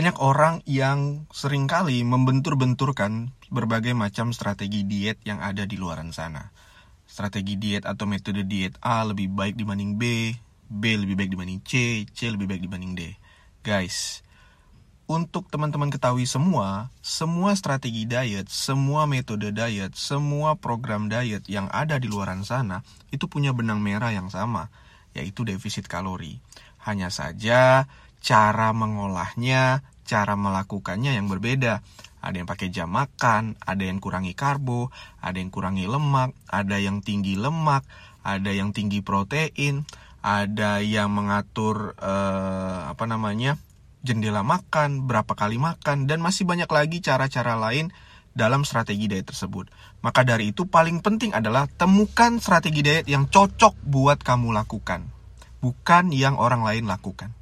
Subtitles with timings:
[0.00, 6.56] Banyak orang yang sering kali membentur-benturkan berbagai macam strategi diet yang ada di luaran sana.
[7.04, 10.32] Strategi diet atau metode diet A lebih baik dibanding B,
[10.72, 13.12] B lebih baik dibanding C, C lebih baik dibanding D.
[13.60, 14.24] Guys,
[15.04, 22.00] untuk teman-teman ketahui semua, semua strategi diet, semua metode diet, semua program diet yang ada
[22.00, 22.80] di luaran sana
[23.12, 24.72] itu punya benang merah yang sama,
[25.12, 26.40] yaitu defisit kalori.
[26.88, 27.84] Hanya saja
[28.20, 29.80] cara mengolahnya,
[30.10, 31.86] cara melakukannya yang berbeda.
[32.20, 34.90] Ada yang pakai jam makan, ada yang kurangi karbo,
[35.22, 37.86] ada yang kurangi lemak, ada yang tinggi lemak,
[38.26, 39.86] ada yang tinggi protein,
[40.20, 43.56] ada yang mengatur eh, apa namanya
[44.04, 47.88] jendela makan, berapa kali makan, dan masih banyak lagi cara-cara lain
[48.36, 49.72] dalam strategi diet tersebut.
[50.04, 55.08] Maka dari itu paling penting adalah temukan strategi diet yang cocok buat kamu lakukan,
[55.64, 57.39] bukan yang orang lain lakukan.